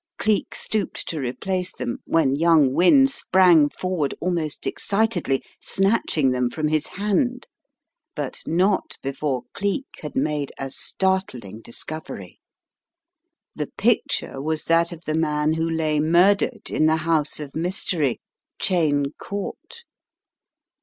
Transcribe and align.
Cleek 0.17 0.55
stooped 0.55 1.07
to 1.09 1.19
replace 1.19 1.73
Tangled 1.73 1.99
Threads 2.07 2.11
181 2.11 2.25
them, 2.39 2.63
when 2.63 2.65
young 2.65 2.73
Wynne 2.73 3.05
sprang 3.05 3.69
forward 3.69 4.15
almost 4.19 4.65
excitedly, 4.65 5.43
snatching 5.59 6.31
them 6.31 6.49
from 6.49 6.69
his 6.69 6.87
hand, 6.87 7.45
but 8.15 8.41
not 8.47 8.97
before 9.03 9.43
Cleek 9.53 9.85
had 9.99 10.15
made 10.15 10.51
a 10.57 10.71
startling 10.71 11.61
discovery. 11.61 12.39
The 13.55 13.67
picture 13.77 14.41
was 14.41 14.65
that 14.65 14.91
of 14.91 15.05
the 15.05 15.13
man 15.13 15.53
who 15.53 15.69
lay 15.69 15.99
murdered 15.99 16.71
in 16.71 16.87
the 16.87 16.95
house 17.05 17.39
of 17.39 17.55
mystery, 17.55 18.19
Cheyne 18.59 19.13
Court. 19.19 19.83